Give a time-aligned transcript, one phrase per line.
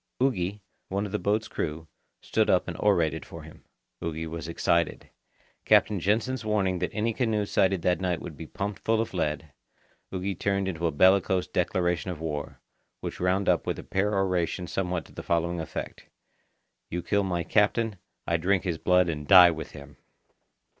[0.19, 1.87] Ugi, one of his boat's crew,
[2.23, 3.63] stood up and orated for him.
[4.01, 5.11] Ugi was excited.
[5.63, 9.53] Captain Jansen's warning that any canoe sighted that night would be pumped full of lead,
[10.11, 12.59] Ugi turned into a bellicose declaration of war,
[13.01, 16.07] which wound up with a peroration somewhat to the following effect:
[16.89, 19.97] "You kill my captain, I drink his blood and die with him!"